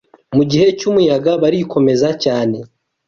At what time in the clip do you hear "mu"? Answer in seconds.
0.35-0.43